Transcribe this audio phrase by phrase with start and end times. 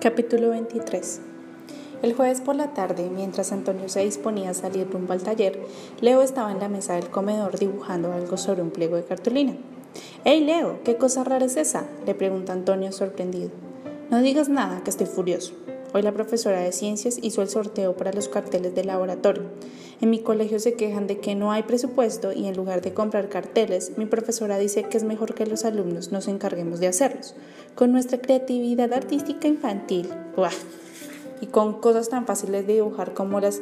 [0.00, 1.20] Capítulo 23
[2.00, 5.60] El jueves por la tarde, mientras Antonio se disponía a salir rumbo al taller,
[6.00, 9.58] Leo estaba en la mesa del comedor dibujando algo sobre un pliego de cartulina.
[10.24, 10.78] ¡Hey, Leo!
[10.84, 11.84] ¿Qué cosa rara es esa?
[12.06, 13.50] le pregunta Antonio sorprendido.
[14.08, 15.52] No digas nada, que estoy furioso.
[15.92, 19.42] Hoy la profesora de ciencias hizo el sorteo para los carteles del laboratorio.
[20.00, 23.28] En mi colegio se quejan de que no hay presupuesto y en lugar de comprar
[23.28, 27.34] carteles, mi profesora dice que es mejor que los alumnos nos encarguemos de hacerlos.
[27.74, 30.08] Con nuestra creatividad artística infantil.
[30.36, 30.52] ¡Buah!
[31.40, 33.60] Y con cosas tan fáciles de dibujar como las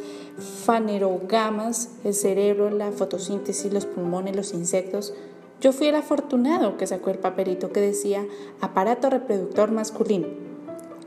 [0.66, 5.14] fanerogamas, el cerebro, la fotosíntesis, los pulmones, los insectos.
[5.62, 8.26] Yo fui el afortunado que sacó el papelito que decía
[8.60, 10.47] aparato reproductor masculino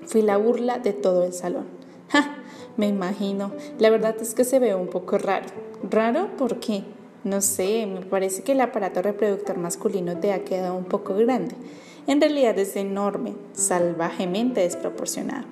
[0.06, 1.66] Fui la burla de todo el salón.
[2.10, 2.38] ¡Ja!
[2.78, 3.52] Me imagino.
[3.80, 5.48] La verdad es que se ve un poco raro.
[5.90, 6.30] ¿Raro?
[6.38, 6.84] ¿Por qué?
[7.24, 11.56] No sé, me parece que el aparato reproductor masculino te ha quedado un poco grande.
[12.08, 15.46] En realidad es enorme, salvajemente desproporcionado.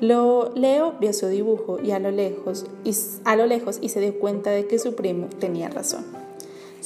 [0.00, 2.92] Lo Leo vio su dibujo y a lo lejos y,
[3.24, 6.04] a lo lejos y se dio cuenta de que su primo tenía razón.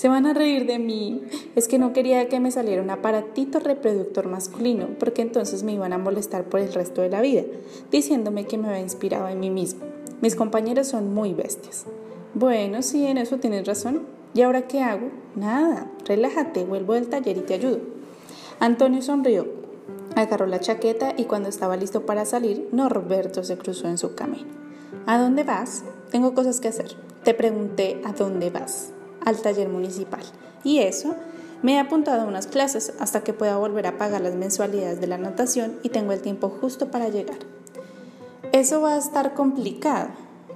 [0.00, 1.20] Se van a reír de mí.
[1.54, 5.92] Es que no quería que me saliera un aparatito reproductor masculino, porque entonces me iban
[5.92, 7.42] a molestar por el resto de la vida,
[7.90, 9.82] diciéndome que me había inspirado en mí mismo.
[10.22, 11.84] Mis compañeros son muy bestias.
[12.32, 14.06] Bueno, sí, en eso tienes razón.
[14.32, 15.10] ¿Y ahora qué hago?
[15.36, 17.80] Nada, relájate, vuelvo del taller y te ayudo.
[18.58, 19.48] Antonio sonrió,
[20.16, 24.48] agarró la chaqueta y cuando estaba listo para salir, Norberto se cruzó en su camino.
[25.04, 25.84] ¿A dónde vas?
[26.10, 26.96] Tengo cosas que hacer.
[27.22, 30.22] Te pregunté a dónde vas al taller municipal.
[30.64, 31.14] Y eso,
[31.62, 35.06] me he apuntado a unas clases hasta que pueda volver a pagar las mensualidades de
[35.06, 37.38] la natación y tengo el tiempo justo para llegar.
[38.52, 40.08] Eso va a estar complicado.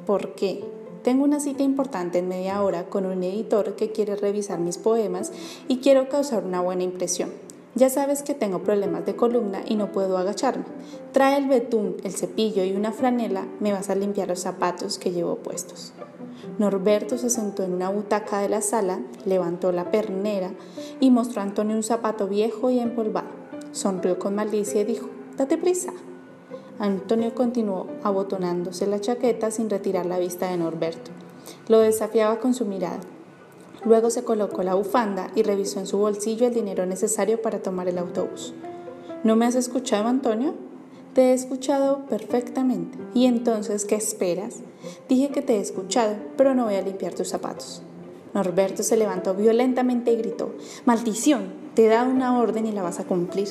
[0.06, 0.64] ¿Por qué?
[1.02, 5.32] Tengo una cita importante en media hora con un editor que quiere revisar mis poemas
[5.68, 7.43] y quiero causar una buena impresión.
[7.76, 10.64] Ya sabes que tengo problemas de columna y no puedo agacharme.
[11.10, 15.10] Trae el betún, el cepillo y una franela, me vas a limpiar los zapatos que
[15.10, 15.92] llevo puestos.
[16.58, 20.52] Norberto se sentó en una butaca de la sala, levantó la pernera
[21.00, 23.28] y mostró a Antonio un zapato viejo y empolvado.
[23.72, 25.92] Sonrió con malicia y dijo, date prisa.
[26.78, 31.10] Antonio continuó abotonándose la chaqueta sin retirar la vista de Norberto.
[31.66, 33.00] Lo desafiaba con su mirada.
[33.84, 37.88] Luego se colocó la bufanda y revisó en su bolsillo el dinero necesario para tomar
[37.88, 38.54] el autobús.
[39.24, 40.54] ¿No me has escuchado, Antonio?
[41.14, 42.98] Te he escuchado perfectamente.
[43.14, 44.56] ¿Y entonces qué esperas?
[45.08, 47.82] Dije que te he escuchado, pero no voy a limpiar tus zapatos.
[48.34, 53.00] Norberto se levantó violentamente y gritó, Maldición, te he dado una orden y la vas
[53.00, 53.48] a cumplir.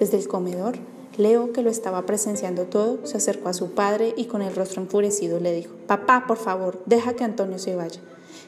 [0.00, 0.76] Desde el comedor,
[1.18, 4.80] Leo, que lo estaba presenciando todo, se acercó a su padre y con el rostro
[4.80, 8.00] enfurecido le dijo, Papá, por favor, deja que Antonio se vaya.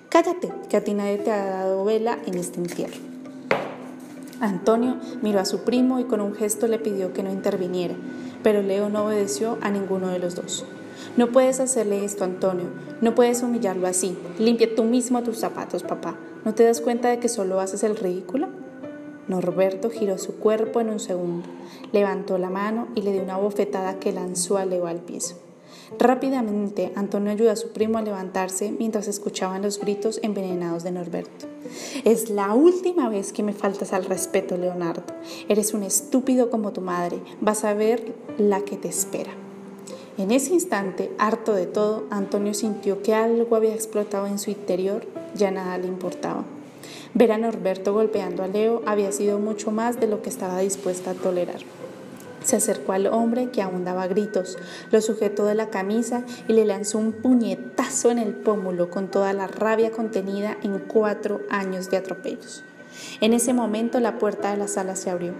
[0.08, 2.97] Cállate, que a ti nadie te ha dado vela en este entierro.
[4.41, 7.94] Antonio miró a su primo y con un gesto le pidió que no interviniera
[8.42, 10.64] pero Leo no obedeció a ninguno de los dos.
[11.16, 12.66] No puedes hacerle esto, Antonio.
[13.00, 14.16] No puedes humillarlo así.
[14.38, 16.16] Limpia tú mismo tus zapatos, papá.
[16.44, 18.48] ¿No te das cuenta de que solo haces el ridículo?
[19.30, 21.48] Norberto giró su cuerpo en un segundo,
[21.92, 25.36] levantó la mano y le dio una bofetada que lanzó a Leo al piso.
[25.98, 31.46] Rápidamente, Antonio ayudó a su primo a levantarse mientras escuchaban los gritos envenenados de Norberto.
[32.04, 35.02] Es la última vez que me faltas al respeto, Leonardo.
[35.48, 37.18] Eres un estúpido como tu madre.
[37.41, 39.32] Vas a ver la que te espera.
[40.16, 45.06] En ese instante, harto de todo, Antonio sintió que algo había explotado en su interior,
[45.34, 46.44] ya nada le importaba.
[47.14, 51.12] Ver a Norberto golpeando a Leo había sido mucho más de lo que estaba dispuesta
[51.12, 51.60] a tolerar.
[52.44, 54.56] Se acercó al hombre que aún daba gritos,
[54.90, 59.32] lo sujetó de la camisa y le lanzó un puñetazo en el pómulo con toda
[59.32, 62.64] la rabia contenida en cuatro años de atropellos.
[63.20, 65.34] En ese momento la puerta de la sala se abrió.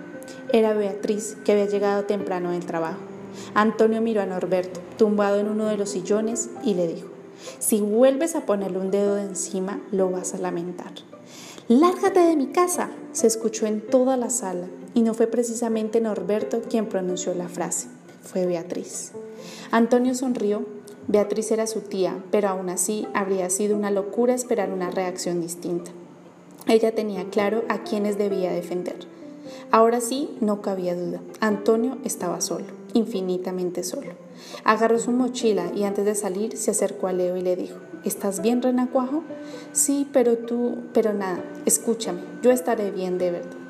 [0.53, 3.00] Era Beatriz, que había llegado temprano del trabajo.
[3.55, 7.09] Antonio miró a Norberto, tumbado en uno de los sillones, y le dijo,
[7.59, 10.93] si vuelves a ponerle un dedo de encima, lo vas a lamentar.
[11.71, 16.63] Lárgate de mi casa, se escuchó en toda la sala y no fue precisamente Norberto
[16.63, 17.87] quien pronunció la frase,
[18.25, 19.13] fue Beatriz.
[19.71, 20.67] Antonio sonrió.
[21.07, 25.93] Beatriz era su tía, pero aún así habría sido una locura esperar una reacción distinta.
[26.67, 28.97] Ella tenía claro a quienes debía defender.
[29.71, 31.21] Ahora sí, no cabía duda.
[31.39, 34.11] Antonio estaba solo, infinitamente solo.
[34.65, 38.41] Agarró su mochila y antes de salir se acercó a Leo y le dijo, ¿Estás
[38.43, 39.25] bien, renacuajo?
[39.73, 43.61] Sí, pero tú, pero nada, escúchame, yo estaré bien de verdad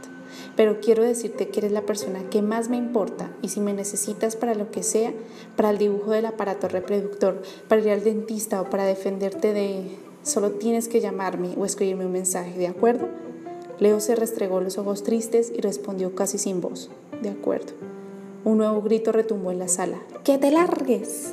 [0.57, 4.37] pero quiero decirte que eres la persona que más me importa y si me necesitas
[4.37, 5.13] para lo que sea,
[5.57, 9.97] para el dibujo del aparato reproductor, para ir al dentista o para defenderte de...
[10.23, 13.09] Solo tienes que llamarme o escribirme un mensaje, ¿de acuerdo?
[13.79, 16.91] Leo se restregó los ojos tristes y respondió casi sin voz,
[17.23, 17.73] de acuerdo.
[18.45, 19.97] Un nuevo grito retumbó en la sala.
[20.25, 21.33] ¡Que te largues!